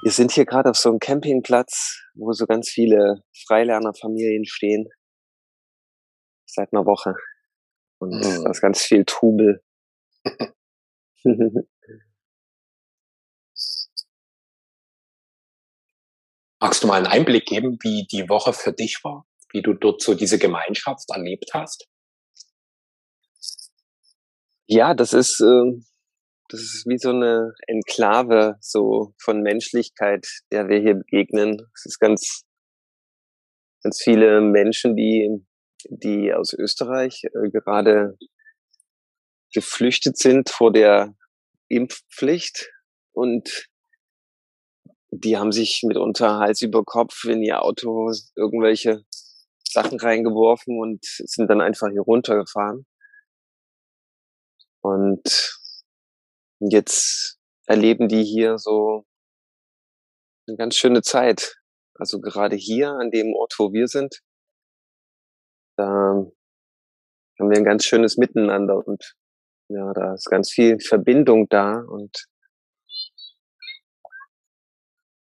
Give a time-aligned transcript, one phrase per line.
[0.00, 4.88] Wir sind hier gerade auf so einem Campingplatz, wo so ganz viele Freilernerfamilien stehen.
[6.46, 7.14] Seit einer Woche.
[8.00, 8.44] Und Mhm.
[8.44, 9.62] da ist ganz viel Trubel.
[16.60, 19.26] Magst du mal einen Einblick geben, wie die Woche für dich war?
[19.52, 21.88] Wie du dort so diese Gemeinschaft erlebt hast?
[24.70, 25.86] ja, das ist, ähm,
[26.48, 31.60] das ist wie so eine Enklave so von Menschlichkeit, der wir hier begegnen.
[31.74, 32.44] Es ist ganz,
[33.82, 35.46] ganz viele Menschen, die,
[35.88, 38.16] die aus Österreich äh, gerade
[39.52, 41.14] geflüchtet sind vor der
[41.68, 42.70] Impfpflicht
[43.12, 43.68] und
[45.10, 49.04] die haben sich mitunter Hals über Kopf in ihr Auto irgendwelche
[49.64, 52.86] Sachen reingeworfen und sind dann einfach hier runtergefahren.
[54.80, 55.57] Und
[56.60, 59.04] jetzt erleben die hier so
[60.46, 61.56] eine ganz schöne Zeit.
[61.94, 64.20] Also gerade hier an dem Ort, wo wir sind,
[65.76, 69.14] da haben wir ein ganz schönes Miteinander und
[69.68, 72.26] ja, da ist ganz viel Verbindung da und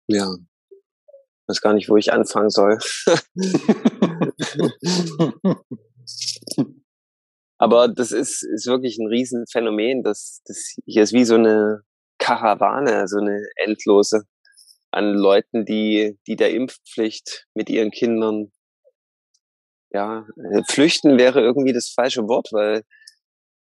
[0.07, 0.33] ja,
[1.47, 2.77] weiß gar nicht, wo ich anfangen soll.
[7.57, 10.03] Aber das ist, ist wirklich ein Riesenphänomen.
[10.03, 11.81] Das, das hier ist wie so eine
[12.19, 14.23] Karawane, so eine endlose
[14.91, 18.51] an Leuten, die, die der Impfpflicht mit ihren Kindern,
[19.91, 22.83] ja, äh, flüchten wäre irgendwie das falsche Wort, weil,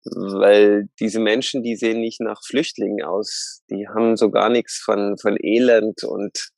[0.04, 3.62] weil diese Menschen, die sehen nicht nach Flüchtlingen aus.
[3.70, 6.52] Die haben so gar nichts von, von Elend und,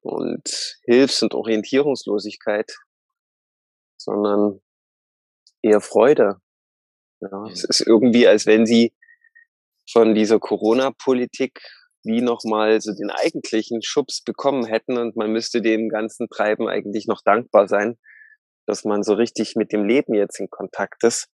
[0.00, 2.72] und Hilfs- und Orientierungslosigkeit,
[3.96, 4.60] sondern
[5.62, 6.40] eher Freude.
[7.20, 8.92] Ja, es ist irgendwie, als wenn sie
[9.90, 11.60] von dieser Corona-Politik
[12.02, 17.06] wie nochmal so den eigentlichen Schubs bekommen hätten und man müsste dem ganzen Treiben eigentlich
[17.06, 17.98] noch dankbar sein,
[18.66, 21.28] dass man so richtig mit dem Leben jetzt in Kontakt ist.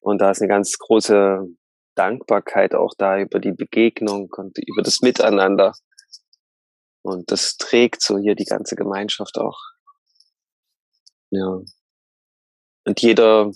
[0.00, 1.46] Und da ist eine ganz große
[1.94, 5.72] Dankbarkeit auch da über die Begegnung und über das Miteinander.
[7.02, 9.58] Und das trägt so hier die ganze Gemeinschaft auch.
[11.30, 11.60] Ja.
[12.90, 13.52] Und jeder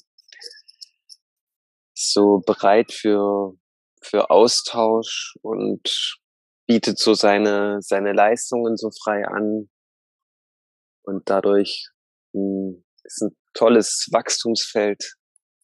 [1.93, 3.55] so bereit für,
[4.00, 6.21] für Austausch und
[6.69, 9.69] bietet so seine, seine Leistungen so frei an.
[11.03, 11.89] Und dadurch
[12.33, 15.03] mh, ist ein tolles Wachstumsfeld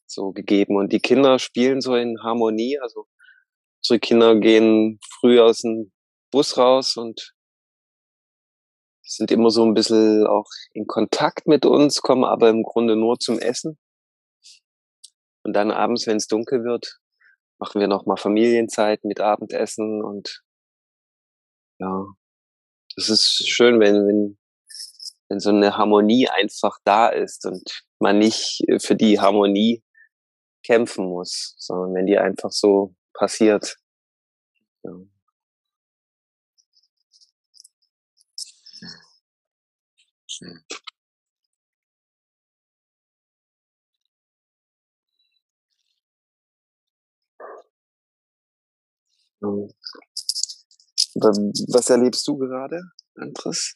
[0.05, 0.75] so gegeben.
[0.75, 2.77] Und die Kinder spielen so in Harmonie.
[2.81, 3.05] Also
[3.81, 5.93] unsere Kinder gehen früh aus dem
[6.29, 7.33] Bus raus und
[9.15, 13.19] sind immer so ein bisschen auch in Kontakt mit uns, kommen aber im Grunde nur
[13.19, 13.77] zum Essen.
[15.43, 16.99] Und dann abends, wenn es dunkel wird,
[17.59, 20.41] machen wir nochmal Familienzeit mit Abendessen und
[21.79, 22.05] ja,
[22.95, 24.37] das ist schön, wenn, wenn,
[25.29, 29.83] wenn so eine Harmonie einfach da ist und man nicht für die Harmonie
[30.63, 33.77] kämpfen muss, sondern wenn die einfach so passiert.
[34.83, 34.91] Ja.
[40.41, 40.57] Ähm,
[51.67, 52.81] Was erlebst du gerade,
[53.15, 53.75] Andres?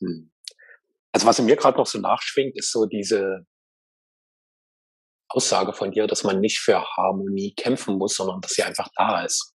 [0.00, 0.30] Hm.
[1.12, 3.46] Also was in mir gerade noch so nachschwingt, ist so diese
[5.28, 9.24] Aussage von dir, dass man nicht für Harmonie kämpfen muss, sondern dass sie einfach da
[9.24, 9.54] ist.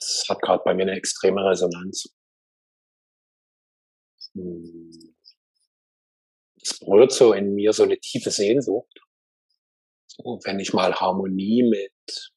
[0.00, 2.06] Das hat gerade bei mir eine extreme Resonanz.
[4.34, 5.14] Hm.
[6.60, 9.00] Es berührt so in mir so eine tiefe Sehnsucht.
[10.08, 12.32] So, wenn ich mal Harmonie mit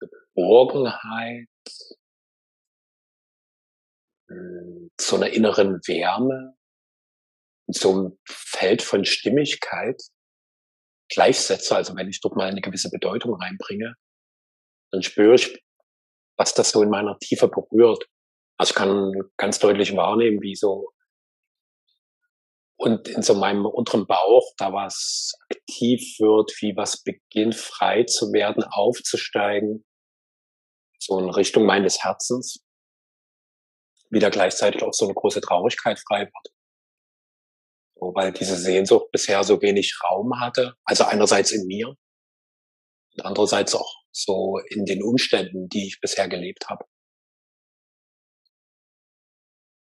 [0.00, 1.48] Geborgenheit,
[4.28, 6.56] hm, so einer inneren Wärme,
[7.66, 10.00] so einem Feld von Stimmigkeit
[11.08, 13.94] gleichsetze, also wenn ich dort mal eine gewisse Bedeutung reinbringe,
[14.90, 15.62] dann spüre ich,
[16.36, 18.04] was das so in meiner Tiefe berührt.
[18.56, 20.88] Also ich kann ganz deutlich wahrnehmen, wie so
[22.76, 28.32] und in so meinem unteren Bauch da was aktiv wird, wie was beginnt frei zu
[28.32, 29.84] werden, aufzusteigen,
[30.98, 32.64] so in Richtung meines Herzens,
[34.10, 36.54] wieder gleichzeitig auch so eine große Traurigkeit frei wird.
[37.94, 40.74] So, weil diese Sehnsucht bisher so wenig Raum hatte.
[40.84, 41.88] Also einerseits in mir
[43.16, 46.84] und andererseits auch so in den Umständen, die ich bisher gelebt habe.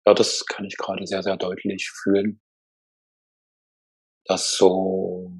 [0.05, 2.41] Ja, das kann ich gerade sehr, sehr deutlich fühlen.
[4.25, 5.31] Dass so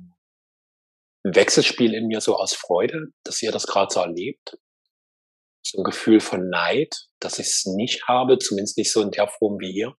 [1.23, 4.57] ein Wechselspiel in mir so aus Freude, dass ihr das gerade so erlebt.
[5.63, 9.27] So ein Gefühl von Neid, dass ich es nicht habe, zumindest nicht so in der
[9.27, 9.95] Form wie ihr.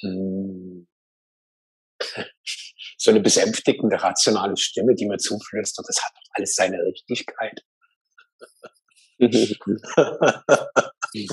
[0.00, 0.88] Hm.
[3.00, 7.62] So eine besänftigende, rationale Stimme, die mir zuflüstert, das hat doch alles seine Richtigkeit.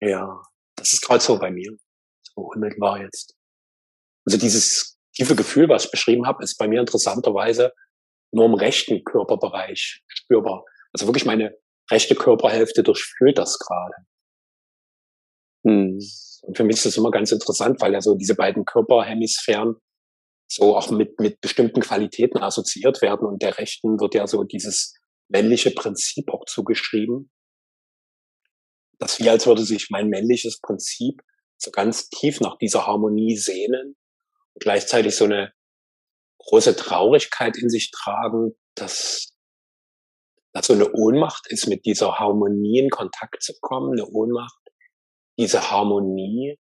[0.00, 0.42] ja,
[0.76, 1.76] das ist gerade so bei mir.
[2.22, 3.34] So unmittelbar jetzt.
[4.24, 7.72] Also dieses tiefe Gefühl, was ich beschrieben habe, ist bei mir interessanterweise
[8.32, 10.64] nur im rechten Körperbereich spürbar.
[10.92, 11.56] Also wirklich meine
[11.90, 13.94] rechte Körperhälfte durchfühlt das gerade.
[15.64, 15.98] Hm.
[16.42, 19.76] Und für mich ist das immer ganz interessant, weil ja so diese beiden Körperhemisphären
[20.50, 23.26] so auch mit, mit bestimmten Qualitäten assoziiert werden.
[23.26, 24.94] Und der rechten wird ja so dieses
[25.28, 27.30] männliche Prinzip auch zugeschrieben.
[28.98, 31.22] Das wie als würde sich mein männliches Prinzip
[31.56, 33.96] so ganz tief nach dieser Harmonie sehnen
[34.54, 35.52] und gleichzeitig so eine
[36.38, 39.30] große Traurigkeit in sich tragen, dass
[40.52, 44.58] dass so eine Ohnmacht ist, mit dieser Harmonie in Kontakt zu kommen, eine Ohnmacht,
[45.38, 46.58] diese Harmonie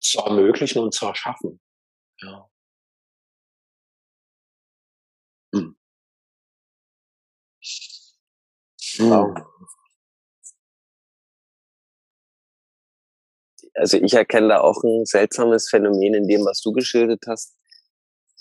[0.00, 1.60] zu ermöglichen und zu erschaffen.
[2.22, 2.50] Ja.
[5.54, 5.70] Hm.
[8.98, 9.34] Wow.
[13.74, 17.56] Also ich erkenne da auch ein seltsames Phänomen in dem, was du geschildert hast,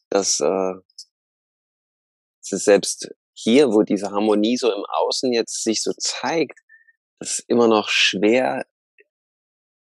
[0.09, 0.73] dass äh,
[2.41, 6.59] es selbst hier, wo diese Harmonie so im Außen jetzt sich so zeigt,
[7.19, 8.65] das immer noch schwer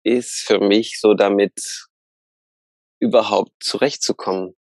[0.05, 1.87] ist für mich, so damit
[3.03, 4.57] überhaupt zurechtzukommen.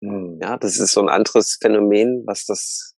[0.00, 0.38] Hm.
[0.40, 2.94] Ja, das ist so ein anderes Phänomen, was das,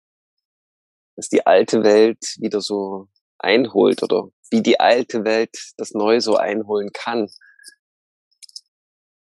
[1.17, 3.09] was die alte Welt wieder so
[3.39, 7.29] einholt oder wie die alte Welt das Neue so einholen kann.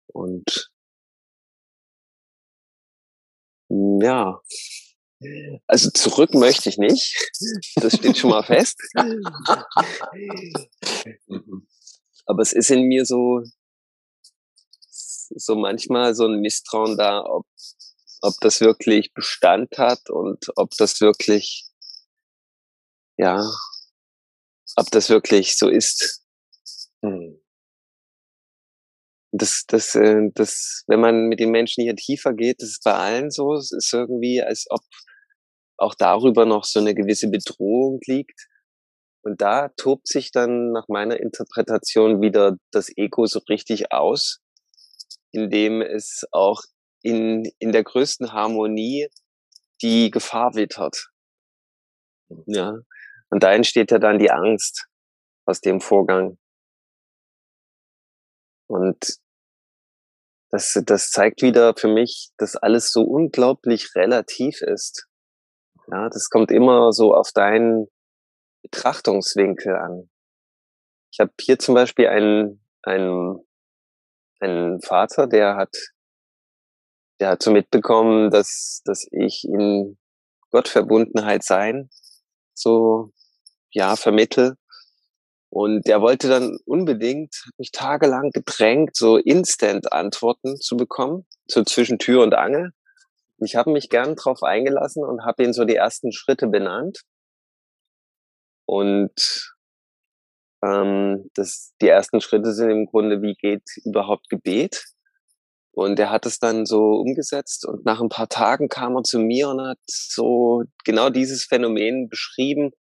[0.07, 0.71] Und
[4.01, 4.41] ja,
[5.67, 7.17] also zurück möchte ich nicht.
[7.77, 8.81] Das steht schon mal fest.
[12.27, 13.43] Aber es ist in mir so,
[15.39, 17.47] so manchmal so ein Misstrauen da, ob,
[18.23, 21.67] ob das wirklich Bestand hat und ob das wirklich,
[23.17, 23.41] ja,
[24.77, 26.25] ob das wirklich so ist.
[27.05, 27.41] Hm.
[29.33, 32.95] Das, das, äh, das, wenn man mit den Menschen hier tiefer geht, das ist bei
[32.95, 33.55] allen so.
[33.55, 34.81] Es ist irgendwie, als ob
[35.77, 38.49] auch darüber noch so eine gewisse Bedrohung liegt.
[39.23, 44.41] Und da tobt sich dann nach meiner Interpretation wieder das Ego so richtig aus,
[45.33, 46.63] indem es auch
[47.03, 49.09] in, in der größten Harmonie
[49.83, 51.11] die Gefahr wittert.
[52.47, 52.79] Ja.
[53.31, 54.87] Und da entsteht ja dann die Angst
[55.47, 56.39] aus dem Vorgang.
[58.69, 59.19] Und
[60.51, 65.07] das, das zeigt wieder für mich, dass alles so unglaublich relativ ist.
[65.91, 67.87] Ja, das kommt immer so auf deinen
[68.63, 70.11] Betrachtungswinkel an.
[71.13, 73.41] Ich habe hier zum Beispiel einen, einen,
[74.41, 75.77] einen Vater, der hat,
[77.21, 79.99] der hat so mitbekommen, dass, dass ich in
[80.51, 81.91] Gottverbundenheit sein
[82.55, 83.13] so
[83.71, 84.57] ja vermittel
[85.51, 91.99] und der wollte dann unbedingt, hat mich tagelang gedrängt, so Instant-Antworten zu bekommen, so zwischen
[91.99, 92.73] Tür und Angel.
[93.39, 97.03] Ich habe mich gern drauf eingelassen und habe ihn so die ersten Schritte benannt.
[98.67, 99.57] Und
[100.63, 104.85] ähm, das, die ersten Schritte sind im Grunde, wie geht überhaupt Gebet?
[105.73, 109.21] Und er hat es dann so umgesetzt und nach ein paar Tagen kam er zu
[109.21, 112.73] mir und hat so genau dieses Phänomen beschrieben,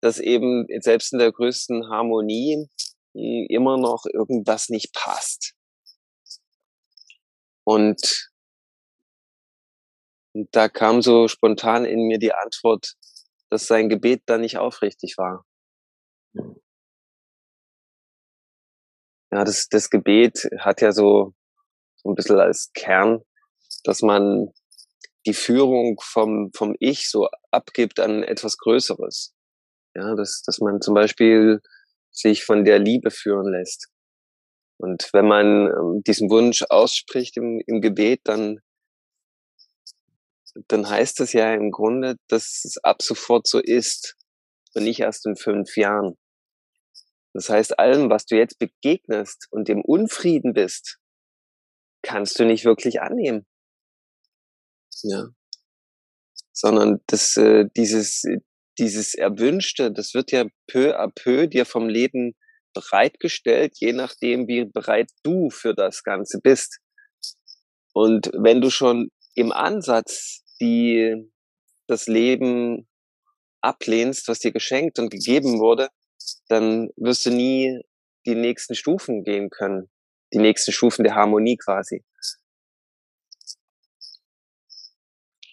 [0.00, 2.68] dass eben selbst in der größten Harmonie
[3.14, 5.54] hm, immer noch irgendwas nicht passt.
[7.64, 8.28] Und
[10.52, 12.94] da kam so spontan in mir die Antwort,
[13.50, 15.44] dass sein Gebet da nicht aufrichtig war.
[19.36, 21.34] Ja, das, das Gebet hat ja so,
[21.96, 23.20] so ein bisschen als Kern,
[23.84, 24.48] dass man
[25.26, 29.34] die Führung vom, vom Ich so abgibt an etwas Größeres.
[29.94, 31.60] Ja, dass, dass man zum Beispiel
[32.10, 33.88] sich von der Liebe führen lässt.
[34.78, 38.60] Und wenn man ähm, diesen Wunsch ausspricht im, im Gebet, dann,
[40.66, 44.16] dann heißt das ja im Grunde, dass es ab sofort so ist
[44.72, 46.16] und nicht erst in fünf Jahren.
[47.36, 50.96] Das heißt, allem, was du jetzt begegnest und im Unfrieden bist,
[52.02, 53.46] kannst du nicht wirklich annehmen.
[55.02, 55.26] Ja.
[56.54, 58.24] Sondern das, äh, dieses,
[58.78, 62.34] dieses Erwünschte, das wird ja peu à peu dir vom Leben
[62.72, 66.78] bereitgestellt, je nachdem, wie bereit du für das Ganze bist.
[67.92, 71.14] Und wenn du schon im Ansatz die
[71.86, 72.88] das Leben
[73.60, 75.90] ablehnst, was dir geschenkt und gegeben wurde,
[76.48, 77.80] dann wirst du nie
[78.26, 79.88] die nächsten Stufen gehen können.
[80.32, 82.04] Die nächsten Stufen der Harmonie quasi.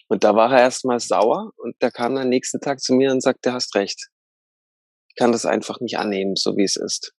[0.08, 3.22] Und da war er erstmal sauer und der kam dann nächsten Tag zu mir und
[3.22, 4.10] sagte, hast recht.
[5.08, 7.14] Ich kann das einfach nicht annehmen, so wie es ist.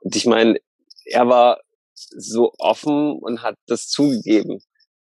[0.00, 0.58] Und ich meine,
[1.04, 1.60] er war
[1.94, 4.60] so offen und hat das zugegeben.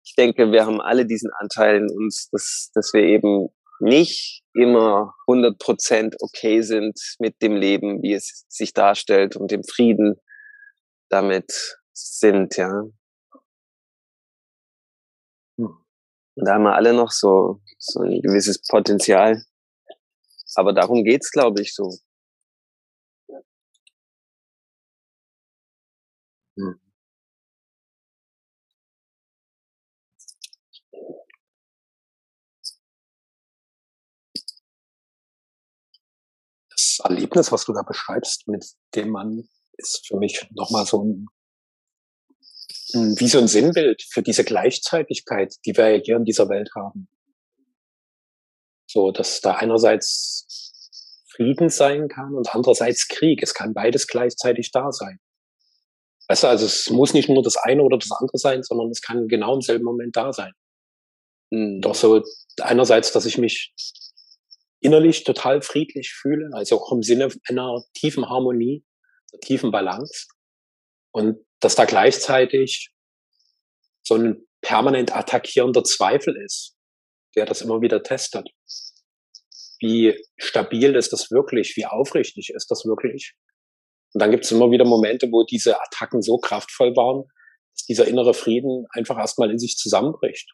[0.03, 5.13] Ich denke, wir haben alle diesen Anteil in uns, dass, dass wir eben nicht immer
[5.27, 10.15] 100% okay sind mit dem Leben, wie es sich darstellt und dem Frieden
[11.09, 12.83] damit sind, ja.
[15.57, 15.77] Hm.
[16.35, 19.43] Und da haben wir alle noch so, so ein gewisses Potenzial.
[20.55, 21.97] Aber darum geht's, glaube ich, so.
[36.99, 39.47] Erlebnis, was du da beschreibst, mit dem Mann,
[39.77, 41.27] ist für mich nochmal so ein,
[42.93, 47.07] wie so ein Sinnbild für diese Gleichzeitigkeit, die wir hier in dieser Welt haben.
[48.87, 50.71] So, dass da einerseits
[51.35, 53.43] Frieden sein kann und andererseits Krieg.
[53.43, 55.19] Es kann beides gleichzeitig da sein.
[56.27, 59.01] Weißt du, also es muss nicht nur das eine oder das andere sein, sondern es
[59.01, 60.53] kann genau im selben Moment da sein.
[61.51, 61.81] Mhm.
[61.81, 62.23] Doch so
[62.61, 63.73] einerseits, dass ich mich
[64.85, 68.85] innerlich total friedlich fühle, also auch im Sinne einer tiefen Harmonie,
[69.33, 70.27] einer tiefen Balance.
[71.11, 72.91] Und dass da gleichzeitig
[74.03, 76.75] so ein permanent attackierender Zweifel ist,
[77.35, 78.49] der das immer wieder testet.
[79.79, 81.75] Wie stabil ist das wirklich?
[81.75, 83.35] Wie aufrichtig ist das wirklich?
[84.13, 87.25] Und dann gibt es immer wieder Momente, wo diese Attacken so kraftvoll waren,
[87.73, 90.49] dass dieser innere Frieden einfach erstmal in sich zusammenbricht.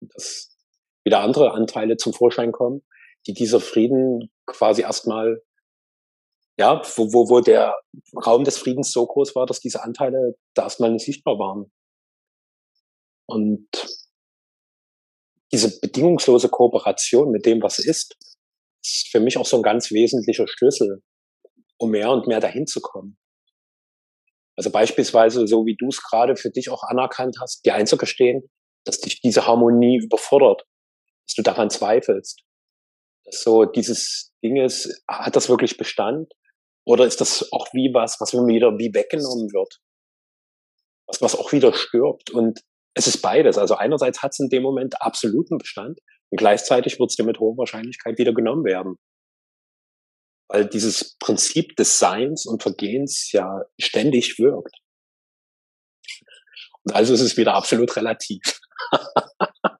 [0.00, 0.56] Dass
[1.04, 2.82] wieder andere Anteile zum Vorschein kommen,
[3.26, 5.42] die dieser Frieden quasi erstmal,
[6.58, 7.78] ja, wo, wo, wo der
[8.24, 11.72] Raum des Friedens so groß war, dass diese Anteile da erstmal nicht sichtbar waren.
[13.26, 13.68] Und
[15.52, 18.16] diese bedingungslose Kooperation mit dem, was ist,
[18.82, 21.02] ist für mich auch so ein ganz wesentlicher Schlüssel
[21.82, 23.18] um mehr und mehr dahin zu kommen.
[24.56, 28.48] Also beispielsweise, so wie du es gerade für dich auch anerkannt hast, dir einzugestehen,
[28.84, 30.62] dass dich diese Harmonie überfordert,
[31.26, 32.44] dass du daran zweifelst.
[33.24, 36.32] Dass so dieses Ding ist, hat das wirklich Bestand?
[36.84, 39.78] Oder ist das auch wie was, was mir wieder wie weggenommen wird?
[41.06, 42.30] Was, was auch wieder stirbt.
[42.30, 42.60] Und
[42.94, 43.58] es ist beides.
[43.58, 46.00] Also einerseits hat es in dem Moment absoluten Bestand
[46.30, 48.98] und gleichzeitig wird es dir mit hoher Wahrscheinlichkeit wieder genommen werden
[50.52, 54.76] weil dieses Prinzip des Seins und Vergehens ja ständig wirkt.
[56.84, 58.42] Und also ist es wieder absolut relativ.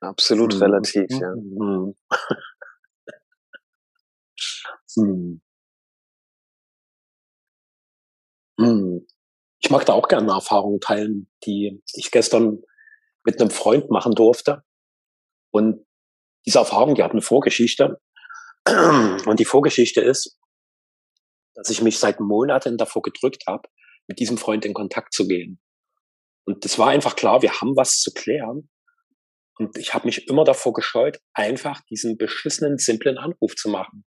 [0.00, 0.62] absolut hm.
[0.62, 1.32] relativ, ja.
[1.32, 1.94] Hm.
[4.96, 5.40] Hm.
[8.58, 9.06] Hm.
[9.60, 12.62] Ich mag da auch gerne eine Erfahrung teilen, die ich gestern
[13.24, 14.62] mit einem Freund machen durfte.
[15.50, 15.84] Und
[16.46, 18.00] diese Erfahrung, die hat eine Vorgeschichte.
[19.26, 20.38] Und die Vorgeschichte ist,
[21.54, 23.68] dass ich mich seit Monaten davor gedrückt habe,
[24.06, 25.60] mit diesem Freund in Kontakt zu gehen.
[26.44, 28.70] Und es war einfach klar, wir haben was zu klären.
[29.58, 34.04] Und ich habe mich immer davor gescheut, einfach diesen beschissenen, simplen Anruf zu machen.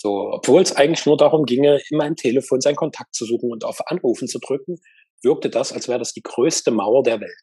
[0.00, 3.64] So, obwohl es eigentlich nur darum ginge, in meinem Telefon seinen Kontakt zu suchen und
[3.64, 4.76] auf Anrufen zu drücken,
[5.22, 7.40] wirkte das, als wäre das die größte Mauer der Welt.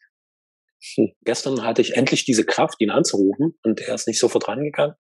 [0.94, 1.12] Hm.
[1.24, 4.94] Gestern hatte ich endlich diese Kraft, ihn anzurufen und er ist nicht sofort rangegangen.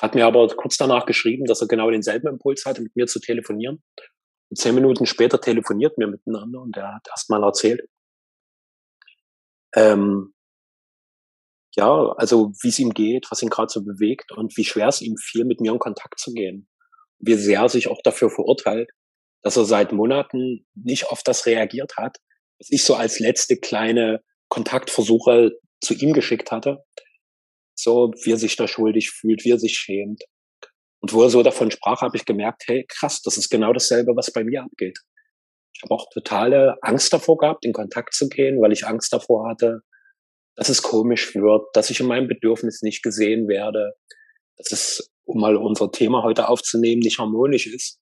[0.00, 3.20] Hat mir aber kurz danach geschrieben, dass er genau denselben Impuls hatte, mit mir zu
[3.20, 3.82] telefonieren.
[4.50, 7.82] Und zehn Minuten später telefoniert wir miteinander und er hat erstmal erzählt,
[9.76, 10.34] ähm,
[11.76, 15.00] ja, also wie es ihm geht, was ihn gerade so bewegt und wie schwer es
[15.00, 16.68] ihm fiel, mit mir in Kontakt zu gehen.
[17.18, 18.90] Wie sehr er sich auch dafür verurteilt,
[19.42, 22.16] dass er seit Monaten nicht auf das reagiert hat,
[22.58, 26.84] was ich so als letzte kleine Kontaktversuche zu ihm geschickt hatte
[27.78, 30.24] so wie er sich da schuldig fühlt, wie er sich schämt.
[31.00, 34.16] Und wo er so davon sprach, habe ich gemerkt, hey, krass, das ist genau dasselbe,
[34.16, 34.98] was bei mir abgeht.
[35.74, 39.48] Ich habe auch totale Angst davor gehabt, in Kontakt zu gehen, weil ich Angst davor
[39.48, 39.82] hatte,
[40.58, 43.94] dass es komisch wird, dass ich in meinem Bedürfnis nicht gesehen werde,
[44.56, 48.00] dass es, um mal unser Thema heute aufzunehmen, nicht harmonisch ist.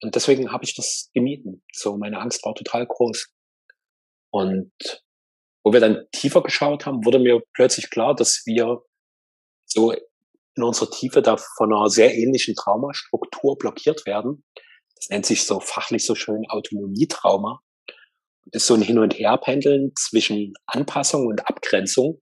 [0.00, 1.64] Und deswegen habe ich das gemieden.
[1.72, 3.26] So, meine Angst war total groß.
[4.30, 4.70] Und
[5.64, 8.80] wo wir dann tiefer geschaut haben, wurde mir plötzlich klar, dass wir
[9.64, 14.44] so in unserer Tiefe da von einer sehr ähnlichen Traumastruktur blockiert werden.
[14.94, 17.60] Das nennt sich so fachlich so schön Autonomietrauma.
[18.46, 22.20] Das ist so ein Hin- und Herpendeln zwischen Anpassung und Abgrenzung.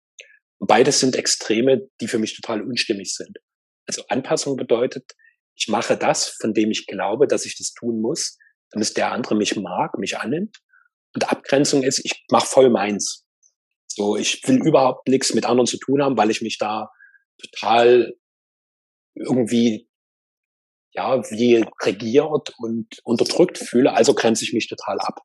[0.59, 3.39] Beides sind Extreme, die für mich total unstimmig sind.
[3.87, 5.13] Also Anpassung bedeutet,
[5.57, 8.39] ich mache das, von dem ich glaube, dass ich das tun muss,
[8.71, 10.59] damit der andere mich mag, mich annimmt.
[11.15, 13.27] Und Abgrenzung ist, ich mache voll meins.
[13.87, 16.91] So, ich will überhaupt nichts mit anderen zu tun haben, weil ich mich da
[17.39, 18.15] total
[19.15, 19.89] irgendwie
[20.95, 23.93] ja wie regiert und unterdrückt fühle.
[23.93, 25.21] Also grenze ich mich total ab.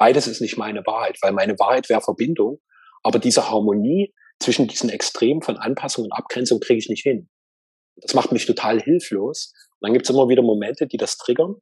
[0.00, 2.58] Beides ist nicht meine Wahrheit, weil meine Wahrheit wäre Verbindung.
[3.02, 7.28] Aber diese Harmonie zwischen diesen Extremen von Anpassung und Abgrenzung kriege ich nicht hin.
[7.96, 9.52] Das macht mich total hilflos.
[9.78, 11.56] Und dann gibt es immer wieder Momente, die das triggern.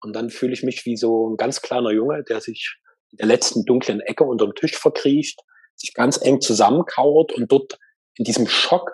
[0.00, 2.76] Und dann fühle ich mich wie so ein ganz kleiner Junge, der sich
[3.10, 5.40] in der letzten dunklen Ecke unterm Tisch verkriecht,
[5.74, 7.80] sich ganz eng zusammenkauert und dort
[8.14, 8.92] in diesem Schock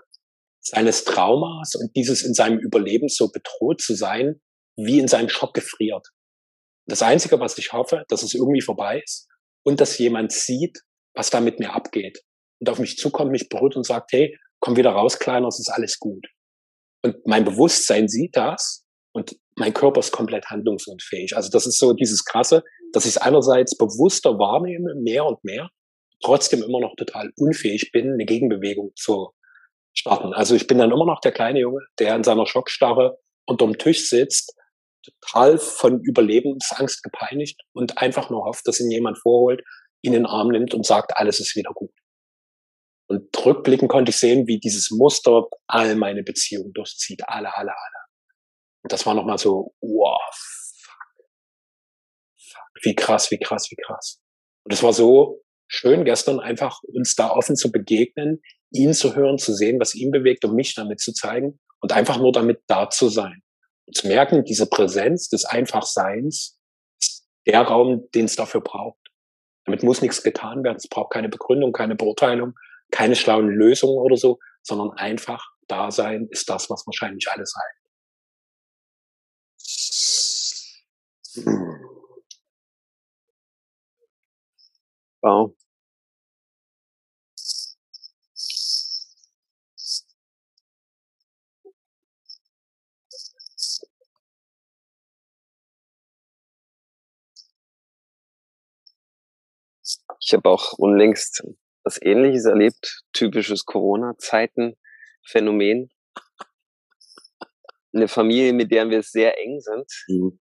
[0.60, 4.40] seines Traumas und dieses in seinem Überleben so bedroht zu sein,
[4.76, 6.08] wie in seinem Schock gefriert.
[6.86, 9.28] Das Einzige, was ich hoffe, dass es irgendwie vorbei ist
[9.64, 10.80] und dass jemand sieht,
[11.14, 12.22] was da mit mir abgeht
[12.60, 15.70] und auf mich zukommt, mich berührt und sagt, hey, komm wieder raus, Kleiner, es ist
[15.70, 16.26] alles gut.
[17.02, 21.36] Und mein Bewusstsein sieht das und mein Körper ist komplett handlungsunfähig.
[21.36, 22.62] Also das ist so dieses Krasse,
[22.92, 25.68] dass ich es einerseits bewusster wahrnehme, mehr und mehr,
[26.22, 29.32] trotzdem immer noch total unfähig bin, eine Gegenbewegung zu
[29.92, 30.32] starten.
[30.32, 34.08] Also ich bin dann immer noch der kleine Junge, der in seiner Schockstarre unterm Tisch
[34.08, 34.54] sitzt,
[35.02, 39.62] total von Überlebensangst gepeinigt und einfach nur hofft, dass ihn jemand vorholt,
[40.02, 41.92] ihn in den Arm nimmt und sagt, alles ist wieder gut.
[43.08, 47.22] Und rückblickend konnte ich sehen, wie dieses Muster all meine Beziehungen durchzieht.
[47.28, 48.02] Alle, alle, alle.
[48.82, 50.20] Und das war nochmal so, wow,
[50.74, 51.26] fuck.
[52.38, 52.84] fuck.
[52.84, 54.20] Wie krass, wie krass, wie krass.
[54.64, 58.40] Und es war so schön gestern einfach uns da offen zu begegnen,
[58.70, 62.18] ihn zu hören, zu sehen, was ihn bewegt und mich damit zu zeigen und einfach
[62.18, 63.42] nur damit da zu sein.
[63.92, 66.58] Zu merken, diese Präsenz des Einfachseins
[67.00, 68.98] ist der Raum, den es dafür braucht.
[69.64, 70.76] Damit muss nichts getan werden.
[70.76, 72.54] Es braucht keine Begründung, keine Beurteilung,
[72.90, 77.82] keine schlauen Lösungen oder so, sondern einfach da sein ist das, was wahrscheinlich alles heilt.
[85.22, 85.54] Wow.
[100.24, 101.42] Ich habe auch unlängst
[101.84, 105.90] was Ähnliches erlebt, typisches Corona-Zeiten-Phänomen.
[107.92, 110.38] Eine Familie, mit der wir sehr eng sind, mhm.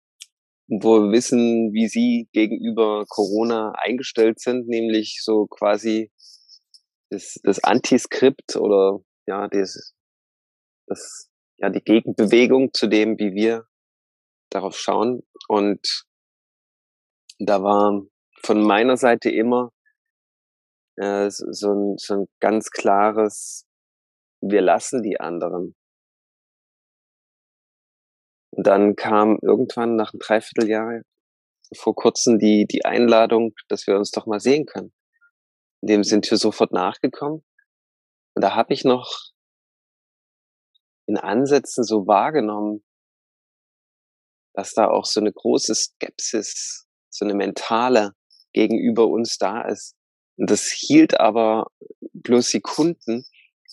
[0.68, 6.12] wo wir wissen, wie sie gegenüber Corona eingestellt sind, nämlich so quasi
[7.10, 9.94] das, das Antiskript oder ja, das,
[10.88, 13.68] das, ja, die Gegenbewegung zu dem, wie wir
[14.50, 15.22] darauf schauen.
[15.48, 16.06] Und
[17.38, 18.02] da war
[18.46, 19.72] von meiner Seite immer
[20.98, 23.66] äh, so, ein, so ein ganz klares,
[24.42, 25.76] wir lassen die anderen.
[28.52, 31.02] Und dann kam irgendwann nach einem Dreivierteljahr
[31.76, 34.94] vor kurzem die, die Einladung, dass wir uns doch mal sehen können.
[35.82, 37.44] In dem sind wir sofort nachgekommen.
[38.36, 39.32] Und da habe ich noch
[41.08, 42.84] in Ansätzen so wahrgenommen,
[44.54, 48.14] dass da auch so eine große Skepsis, so eine mentale
[48.56, 49.96] gegenüber uns da ist.
[50.38, 51.68] Und das hielt aber
[52.14, 53.26] bloß Sekunden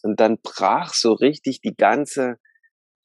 [0.03, 2.37] und dann brach so richtig die ganze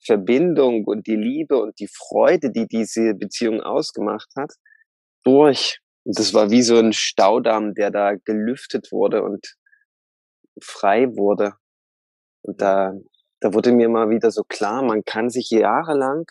[0.03, 4.53] Verbindung und die Liebe und die Freude, die diese Beziehung ausgemacht hat,
[5.23, 5.79] durch.
[6.03, 9.55] Und das war wie so ein Staudamm, der da gelüftet wurde und
[10.61, 11.53] frei wurde.
[12.41, 12.93] Und da,
[13.39, 16.25] da wurde mir mal wieder so klar, man kann sich jahrelang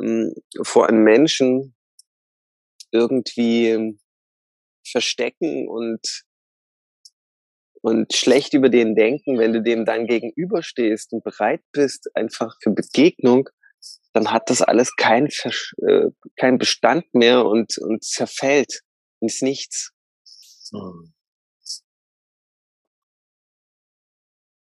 [0.00, 0.32] ähm,
[0.62, 1.74] vor einem Menschen
[2.90, 3.99] irgendwie
[4.84, 6.24] verstecken und
[7.82, 12.70] und schlecht über den denken, wenn du dem dann gegenüberstehst und bereit bist einfach für
[12.70, 13.48] Begegnung,
[14.12, 15.28] dann hat das alles kein,
[15.88, 18.82] äh, kein Bestand mehr und, und zerfällt
[19.20, 19.92] ins Nichts.
[20.72, 21.12] Hm.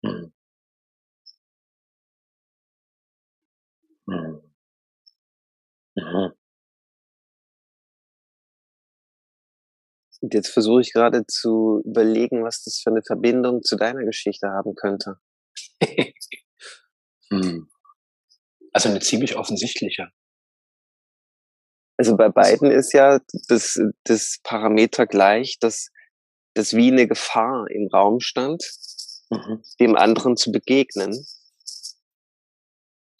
[0.03, 0.31] Hm.
[4.07, 4.50] Hm.
[10.21, 14.47] Und jetzt versuche ich gerade zu überlegen, was das für eine Verbindung zu deiner Geschichte
[14.49, 15.15] haben könnte.
[17.31, 17.69] hm.
[18.71, 20.09] Also eine ziemlich offensichtliche.
[21.97, 25.89] Also bei beiden ist ja das, das Parameter gleich, dass
[26.53, 28.63] das wie eine Gefahr im Raum stand,
[29.29, 29.61] mhm.
[29.79, 31.25] dem anderen zu begegnen.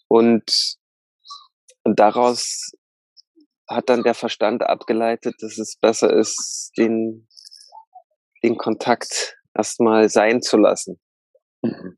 [0.08, 0.78] Und,
[1.84, 2.72] und daraus
[3.72, 7.28] hat dann der Verstand abgeleitet, dass es besser ist, den,
[8.44, 11.00] den Kontakt erstmal sein zu lassen.
[11.62, 11.98] Mhm.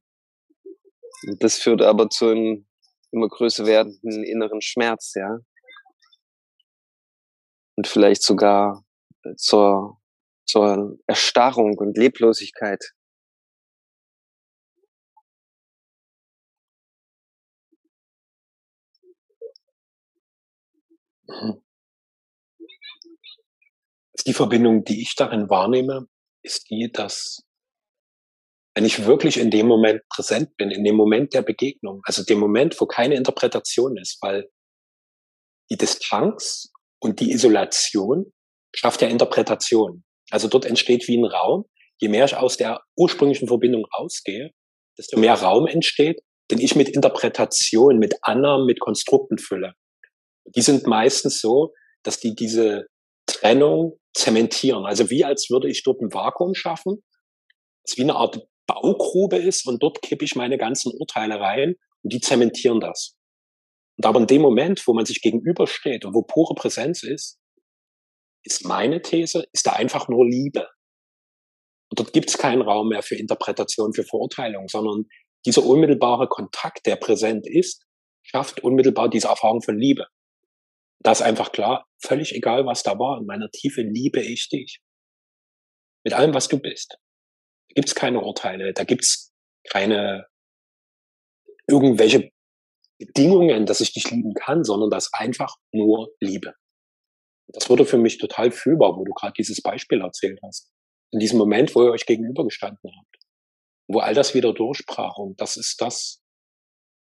[1.39, 2.67] Das führt aber zu einem
[3.11, 5.39] immer größer werdenden inneren Schmerz, ja.
[7.75, 8.83] Und vielleicht sogar
[9.37, 9.99] zur,
[10.45, 12.83] zur Erstarrung und Leblosigkeit.
[24.25, 26.07] Die Verbindung, die ich darin wahrnehme,
[26.43, 27.43] ist die, dass
[28.75, 32.39] wenn ich wirklich in dem Moment präsent bin, in dem Moment der Begegnung, also dem
[32.39, 34.49] Moment, wo keine Interpretation ist, weil
[35.69, 38.33] die Distanz und die Isolation
[38.75, 40.03] schafft ja Interpretation.
[40.31, 41.65] Also dort entsteht wie ein Raum.
[41.99, 44.51] Je mehr ich aus der ursprünglichen Verbindung rausgehe,
[44.97, 49.75] desto mehr Raum entsteht, den ich mit Interpretation, mit Annahmen, mit Konstrukten fülle.
[50.45, 52.87] Die sind meistens so, dass die diese
[53.25, 54.85] Trennung zementieren.
[54.85, 57.03] Also wie als würde ich dort ein Vakuum schaffen,
[57.85, 62.13] das wie eine Art Baugrube ist und dort kippe ich meine ganzen Urteile rein und
[62.13, 63.15] die zementieren das.
[63.97, 67.39] Und aber in dem Moment, wo man sich gegenübersteht und wo pure Präsenz ist,
[68.43, 70.67] ist meine These, ist da einfach nur Liebe.
[71.89, 75.05] Und dort gibt es keinen Raum mehr für Interpretation, für Verurteilung, sondern
[75.45, 77.85] dieser unmittelbare Kontakt, der präsent ist,
[78.23, 80.07] schafft unmittelbar diese Erfahrung von Liebe.
[81.03, 84.79] Da ist einfach klar, völlig egal, was da war, in meiner Tiefe liebe ich dich.
[86.05, 86.97] Mit allem, was du bist.
[87.69, 89.33] Da gibt's keine Urteile, da gibt's
[89.69, 90.25] keine
[91.67, 92.31] irgendwelche
[92.99, 96.53] Bedingungen, dass ich dich lieben kann, sondern das einfach nur Liebe.
[97.47, 100.71] Das wurde für mich total fühlbar, wo du gerade dieses Beispiel erzählt hast.
[101.11, 103.17] In diesem Moment, wo ihr euch gegenübergestanden habt.
[103.87, 105.17] Wo all das wieder durchbrach.
[105.17, 106.21] Und das ist das,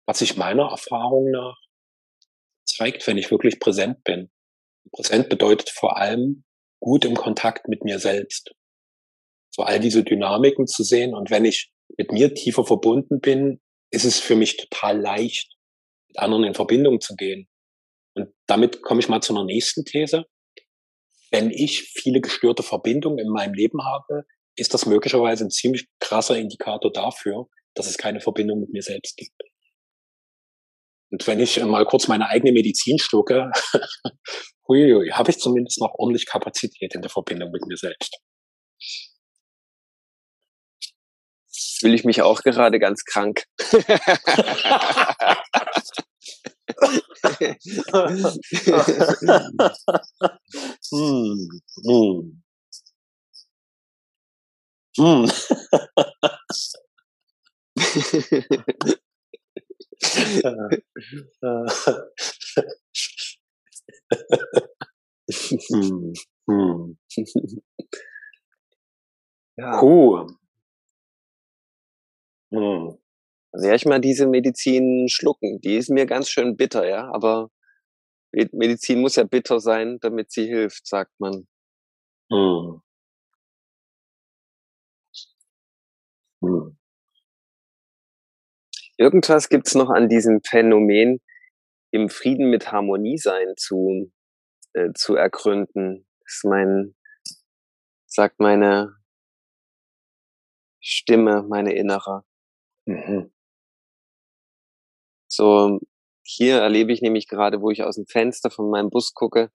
[0.06, 1.56] was sich meiner Erfahrung nach
[2.66, 4.30] zeigt, wenn ich wirklich präsent bin.
[4.92, 6.44] Präsent bedeutet vor allem
[6.80, 8.52] gut im Kontakt mit mir selbst.
[9.50, 11.14] So all diese Dynamiken zu sehen.
[11.14, 15.56] Und wenn ich mit mir tiefer verbunden bin, ist es für mich total leicht,
[16.08, 17.48] mit anderen in Verbindung zu gehen.
[18.14, 20.24] Und damit komme ich mal zu einer nächsten These.
[21.30, 24.24] Wenn ich viele gestörte Verbindungen in meinem Leben habe,
[24.56, 29.16] ist das möglicherweise ein ziemlich krasser Indikator dafür, dass es keine Verbindung mit mir selbst
[29.16, 29.42] gibt.
[31.10, 33.50] Und wenn ich mal kurz meine eigene Medizin schlucke,
[34.68, 38.18] huiui, habe ich zumindest noch ordentlich Kapazität in der Verbindung mit mir selbst.
[41.78, 43.44] Fühle ich mich auch gerade ganz krank.
[50.90, 51.48] hm,
[51.84, 52.42] hm.
[54.98, 55.26] Hm.
[61.42, 61.66] hm.
[66.48, 66.96] Hm.
[69.58, 69.80] Ja.
[69.80, 70.36] Cool.
[72.52, 72.96] Hm.
[73.52, 75.60] Also ja, ich mal diese Medizin schlucken.
[75.62, 77.10] Die ist mir ganz schön bitter, ja.
[77.12, 77.50] Aber
[78.52, 81.46] Medizin muss ja bitter sein, damit sie hilft, sagt man.
[82.32, 82.82] Hm.
[86.42, 86.75] Hm.
[88.98, 91.20] Irgendwas gibt's noch an diesem Phänomen,
[91.90, 94.12] im Frieden mit Harmonie sein zu,
[94.72, 96.06] äh, zu ergründen.
[96.20, 96.94] Das ist mein,
[98.06, 98.96] sagt meine
[100.80, 102.24] Stimme, meine innere.
[102.86, 103.32] Mhm.
[105.28, 105.80] So,
[106.22, 109.50] hier erlebe ich nämlich gerade, wo ich aus dem Fenster von meinem Bus gucke,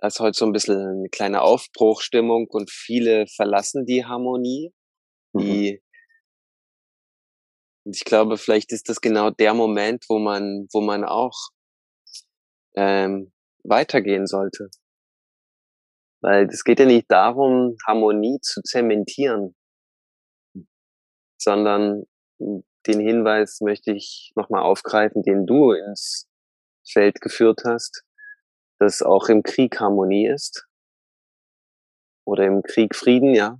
[0.00, 4.72] da ist heute so ein bisschen eine kleine Aufbruchstimmung und viele verlassen die Harmonie.
[5.32, 5.40] Mhm.
[5.40, 5.82] Die,
[7.88, 11.48] und ich glaube, vielleicht ist das genau der Moment, wo man, wo man auch
[12.76, 13.32] ähm,
[13.64, 14.68] weitergehen sollte.
[16.20, 19.56] Weil es geht ja nicht darum, Harmonie zu zementieren,
[21.40, 22.02] sondern
[22.38, 26.28] den Hinweis möchte ich nochmal aufgreifen, den du ins
[26.86, 28.02] Feld geführt hast,
[28.78, 30.66] dass auch im Krieg Harmonie ist.
[32.26, 33.58] Oder im Krieg Frieden, ja.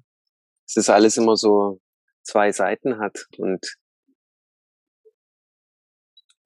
[0.66, 1.80] Es ist alles immer so
[2.24, 3.78] zwei Seiten hat und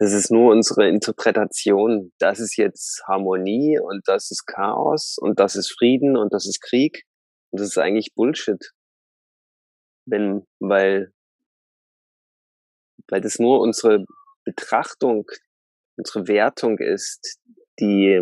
[0.02, 2.12] das ist nur unsere Interpretation.
[2.18, 6.60] Das ist jetzt Harmonie und das ist Chaos und das ist Frieden und das ist
[6.60, 7.04] Krieg.
[7.50, 8.72] Und das ist eigentlich Bullshit.
[10.04, 11.12] Wenn, weil
[13.08, 14.04] weil das nur unsere
[14.44, 15.26] Betrachtung,
[15.96, 17.38] unsere Wertung ist,
[17.78, 18.20] die,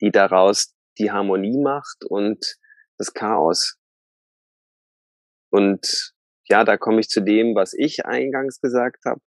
[0.00, 2.56] die daraus die Harmonie macht und
[2.96, 3.76] das Chaos.
[5.50, 6.14] Und
[6.48, 9.20] ja, da komme ich zu dem, was ich eingangs gesagt habe.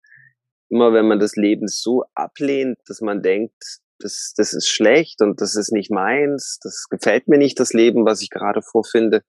[0.71, 5.41] Immer wenn man das Leben so ablehnt, dass man denkt, das, das ist schlecht und
[5.41, 9.23] das ist nicht meins, das gefällt mir nicht, das Leben, was ich gerade vorfinde,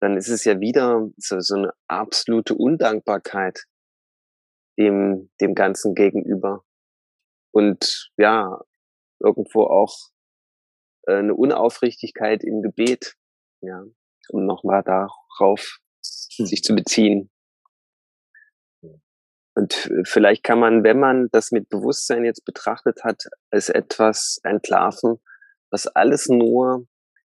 [0.00, 3.64] dann ist es ja wieder so, so eine absolute Undankbarkeit
[4.78, 6.64] dem, dem Ganzen gegenüber.
[7.52, 8.60] Und ja,
[9.20, 10.10] irgendwo auch
[11.06, 13.16] äh, eine Unaufrichtigkeit im Gebet,
[13.60, 13.84] ja,
[14.28, 17.30] um nochmal darauf sich zu beziehen.
[19.58, 24.38] Und äh, vielleicht kann man, wenn man das mit Bewusstsein jetzt betrachtet hat, als etwas
[24.44, 25.18] entlarven,
[25.72, 26.86] was alles nur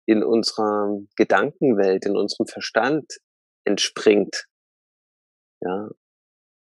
[0.05, 3.19] in unserer Gedankenwelt, in unserem Verstand
[3.63, 4.47] entspringt.
[5.61, 5.89] Ja.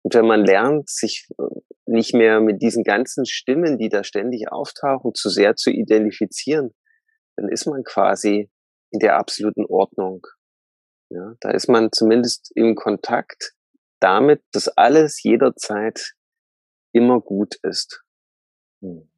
[0.03, 1.43] Und wenn man lernt, sich äh,
[1.87, 6.75] nicht mehr mit diesen ganzen Stimmen, die da ständig auftauchen, zu sehr zu identifizieren,
[7.37, 8.51] dann ist man quasi
[8.91, 10.27] in der absoluten Ordnung.
[11.11, 13.55] Ja, da ist man zumindest im Kontakt
[14.01, 16.15] damit, dass alles jederzeit
[16.93, 18.03] immer gut ist.
[18.83, 19.11] Hm.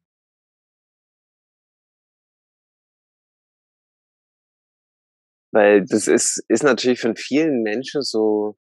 [5.53, 8.57] Weil das ist, ist natürlich von vielen Menschen so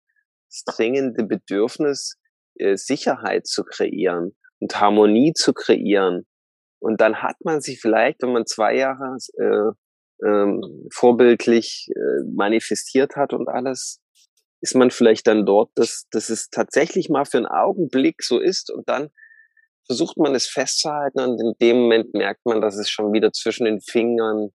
[0.48, 2.16] das dringende Bedürfnis,
[2.56, 6.26] äh, Sicherheit zu kreieren und Harmonie zu kreieren.
[6.80, 13.16] Und dann hat man sich vielleicht, wenn man zwei Jahre äh, ähm, vorbildlich äh, manifestiert
[13.16, 14.00] hat und alles,
[14.60, 18.70] ist man vielleicht dann dort, dass, dass es tatsächlich mal für einen Augenblick so ist
[18.70, 19.10] und dann
[19.86, 23.64] versucht man es festzuhalten und in dem Moment merkt man, dass es schon wieder zwischen
[23.64, 24.50] den Fingern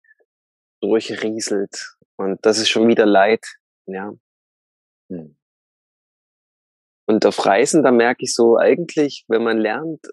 [0.82, 3.46] durchrieselt und das ist schon wieder Leid,
[3.86, 4.13] ja.
[5.10, 5.38] Hm.
[7.06, 10.06] Und auf Reisen, da merke ich so eigentlich, wenn man lernt,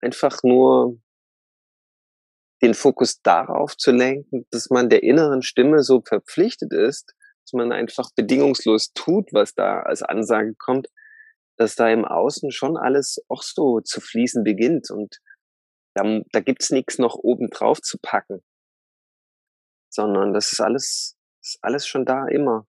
[0.00, 1.00] einfach nur
[2.62, 7.14] den Fokus darauf zu lenken, dass man der inneren Stimme so verpflichtet ist,
[7.48, 10.88] dass man einfach bedingungslos tut, was da als Ansage kommt,
[11.56, 15.18] dass da im Außen schon alles auch so zu fließen beginnt und
[15.94, 18.42] da, da gibt's nichts noch oben drauf zu packen,
[19.88, 22.66] sondern das ist alles, ist alles schon da immer.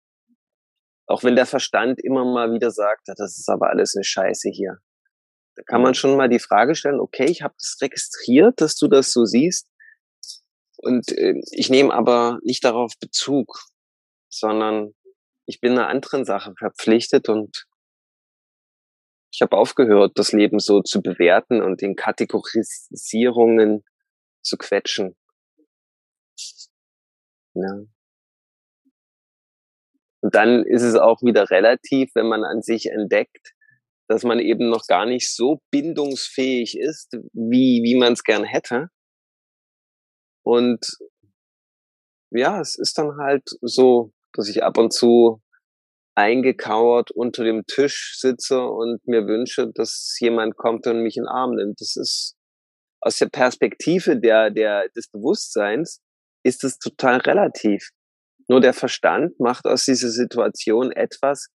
[1.07, 4.77] Auch wenn der Verstand immer mal wieder sagt, das ist aber alles eine Scheiße hier.
[5.55, 8.87] Da kann man schon mal die Frage stellen, okay, ich habe das registriert, dass du
[8.87, 9.67] das so siehst.
[10.77, 13.65] Und äh, ich nehme aber nicht darauf Bezug,
[14.39, 14.93] sondern
[15.45, 17.65] ich bin einer anderen Sache verpflichtet und
[19.31, 23.83] ich habe aufgehört, das Leben so zu bewerten und in Kategorisierungen
[24.41, 25.17] zu quetschen.
[27.53, 27.85] Ja.
[30.21, 33.53] Und dann ist es auch wieder relativ, wenn man an sich entdeckt,
[34.09, 38.89] dass man eben noch gar nicht so bindungsfähig ist, wie, wie man es gern hätte.
[40.43, 40.97] Und
[42.31, 45.41] ja, es ist dann halt so, dass ich ab und zu
[46.15, 51.29] eingekauert unter dem Tisch sitze und mir wünsche, dass jemand kommt und mich in den
[51.29, 51.79] Arm nimmt.
[51.79, 52.35] Das ist
[53.01, 56.01] aus der Perspektive der, der, des Bewusstseins
[56.43, 57.89] ist es total relativ.
[58.47, 61.49] Nur der Verstand macht aus dieser Situation etwas,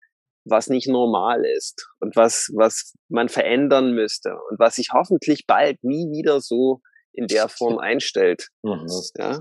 [0.45, 5.83] was nicht normal ist und was, was man verändern müsste und was sich hoffentlich bald
[5.83, 6.81] nie wieder so
[7.13, 8.49] in der Form einstellt.
[8.63, 8.87] Mhm.
[9.17, 9.39] Ja?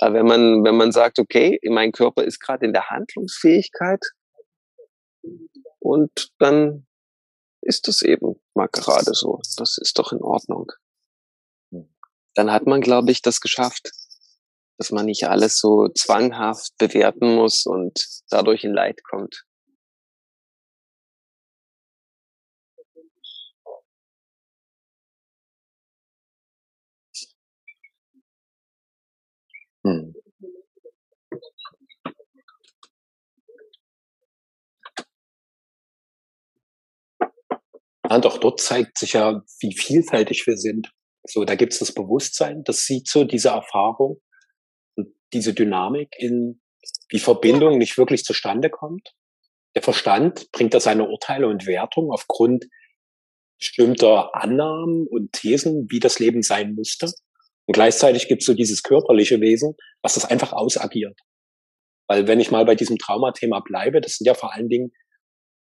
[0.00, 4.04] Aber wenn man, wenn man sagt, okay, mein Körper ist gerade in der Handlungsfähigkeit
[5.78, 6.86] und dann
[7.60, 9.40] ist das eben mal gerade so.
[9.56, 10.72] Das ist doch in Ordnung.
[12.34, 13.90] Dann hat man, glaube ich, das geschafft
[14.82, 19.44] dass man nicht alles so zwanghaft bewerten muss und dadurch in Leid kommt.
[38.12, 40.92] Ja, doch dort zeigt sich ja, wie vielfältig wir sind.
[41.26, 44.20] So, da gibt es das Bewusstsein, das sieht so diese Erfahrung
[45.32, 46.60] diese Dynamik in
[47.10, 49.14] die Verbindung nicht wirklich zustande kommt.
[49.74, 52.66] Der Verstand bringt da seine Urteile und Wertungen aufgrund
[53.58, 57.06] bestimmter Annahmen und Thesen, wie das Leben sein müsste.
[57.64, 61.18] Und gleichzeitig gibt es so dieses körperliche Wesen, was das einfach ausagiert.
[62.08, 64.92] Weil wenn ich mal bei diesem Traumathema bleibe, das sind ja vor allen Dingen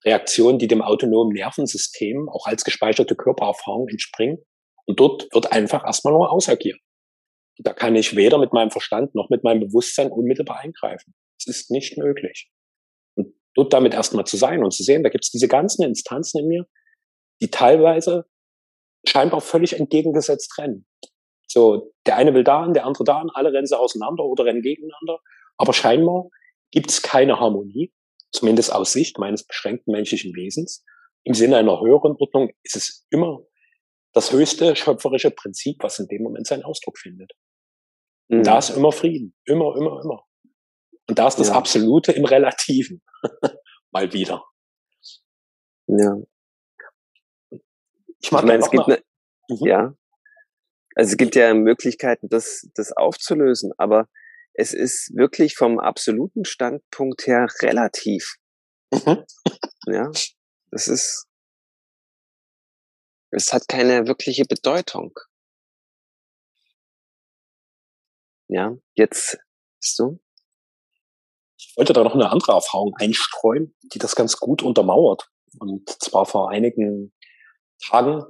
[0.04, 4.38] Reaktionen, die dem autonomen Nervensystem auch als gespeicherte Körpererfahrung entspringen.
[4.86, 6.80] Und dort wird einfach erstmal nur ausagiert.
[7.58, 11.14] Da kann ich weder mit meinem Verstand noch mit meinem Bewusstsein unmittelbar eingreifen.
[11.38, 12.50] Es ist nicht möglich.
[13.14, 16.40] Und dort damit erstmal zu sein und zu sehen, da gibt es diese ganzen Instanzen
[16.40, 16.66] in mir,
[17.42, 18.24] die teilweise
[19.06, 20.86] scheinbar völlig entgegengesetzt rennen.
[21.46, 25.20] So, der eine will da der andere da alle rennen sie auseinander oder rennen gegeneinander.
[25.56, 26.28] Aber scheinbar
[26.70, 27.92] gibt es keine Harmonie,
[28.32, 30.84] zumindest aus Sicht meines beschränkten menschlichen Wesens.
[31.24, 33.40] Im Sinne einer höheren Ordnung ist es immer
[34.12, 37.32] das höchste schöpferische Prinzip, was in dem Moment seinen Ausdruck findet.
[38.28, 38.42] Mhm.
[38.42, 39.34] Da ist immer Frieden.
[39.44, 40.24] Immer, immer, immer.
[41.08, 41.54] Und da ist das ja.
[41.54, 43.02] Absolute im Relativen.
[43.90, 44.44] Mal wieder.
[45.86, 46.16] Ja.
[48.20, 49.02] Ich, mag ich meine, es gibt eine,
[49.48, 49.66] mhm.
[49.66, 49.94] ja.
[50.94, 54.08] Also es gibt ja Möglichkeiten, das, das aufzulösen, aber
[54.60, 58.36] es ist wirklich vom absoluten Standpunkt her relativ.
[58.92, 59.24] Mhm.
[59.86, 60.10] Ja,
[60.70, 61.26] das ist,
[63.30, 65.18] es hat keine wirkliche Bedeutung.
[68.48, 69.38] Ja, jetzt
[69.80, 70.20] bist du.
[71.56, 75.30] Ich wollte da noch eine andere Erfahrung einstreuen, die das ganz gut untermauert.
[75.58, 77.14] Und zwar vor einigen
[77.82, 78.24] Tagen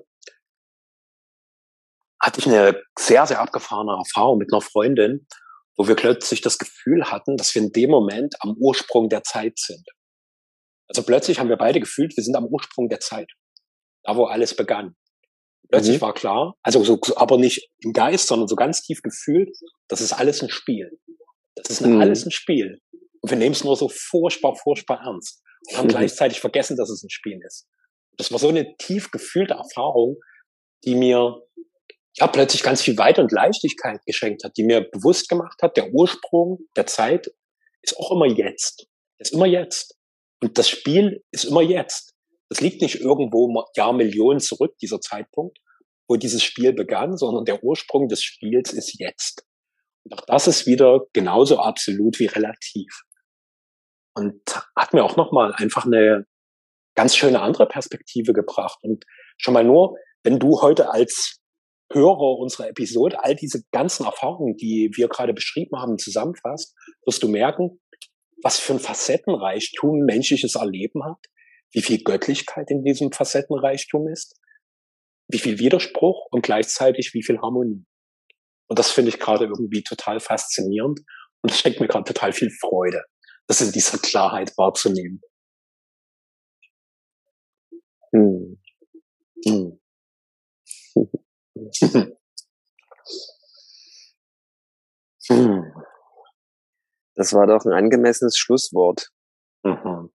[2.20, 5.26] hatte ich eine sehr, sehr abgefahrene Erfahrung mit einer Freundin,
[5.80, 9.58] wo wir plötzlich das Gefühl hatten, dass wir in dem Moment am Ursprung der Zeit
[9.58, 9.82] sind.
[10.86, 13.30] Also plötzlich haben wir beide gefühlt, wir sind am Ursprung der Zeit.
[14.02, 14.94] Da, wo alles begann.
[15.70, 16.02] Plötzlich mhm.
[16.02, 19.56] war klar, also so, aber nicht im Geist, sondern so ganz tief gefühlt,
[19.88, 20.90] das ist alles ein Spiel.
[21.54, 21.98] Das ist mhm.
[21.98, 22.82] alles ein Spiel.
[23.22, 25.42] Und wir nehmen es nur so furchtbar, furchtbar ernst.
[25.70, 25.92] Und haben mhm.
[25.92, 27.66] gleichzeitig vergessen, dass es ein Spiel ist.
[28.18, 30.18] Das war so eine tief gefühlte Erfahrung,
[30.84, 31.40] die mir
[32.20, 35.92] ja plötzlich ganz viel Weite und Leichtigkeit geschenkt hat, die mir bewusst gemacht hat, der
[35.92, 37.30] Ursprung der Zeit
[37.82, 38.86] ist auch immer jetzt.
[39.18, 39.96] Ist immer jetzt.
[40.42, 42.14] Und das Spiel ist immer jetzt.
[42.48, 45.58] Das liegt nicht irgendwo Jahrmillionen zurück, dieser Zeitpunkt,
[46.08, 49.46] wo dieses Spiel begann, sondern der Ursprung des Spiels ist jetzt.
[50.04, 53.02] Und auch das ist wieder genauso absolut wie relativ.
[54.14, 54.42] Und
[54.76, 56.26] hat mir auch nochmal einfach eine
[56.96, 58.78] ganz schöne andere Perspektive gebracht.
[58.82, 59.04] Und
[59.38, 61.39] schon mal nur, wenn du heute als
[61.92, 66.74] Hörer unserer Episode all diese ganzen Erfahrungen, die wir gerade beschrieben haben, zusammenfasst,
[67.04, 67.80] wirst du merken,
[68.42, 71.18] was für ein Facettenreichtum menschliches Erleben hat,
[71.72, 74.38] wie viel Göttlichkeit in diesem Facettenreichtum ist,
[75.28, 77.84] wie viel Widerspruch und gleichzeitig wie viel Harmonie.
[78.68, 81.00] Und das finde ich gerade irgendwie total faszinierend
[81.42, 83.02] und es schenkt mir gerade total viel Freude,
[83.48, 85.20] das in dieser Klarheit wahrzunehmen.
[88.12, 88.60] Hm.
[89.44, 89.80] Hm.
[90.94, 91.10] hm.
[97.16, 99.10] Das war doch ein angemessenes Schlusswort.
[99.64, 100.10] Mhm.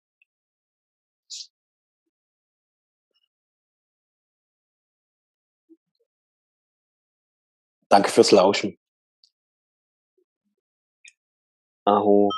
[7.90, 8.76] Danke fürs Lauschen.
[11.86, 12.28] Aho.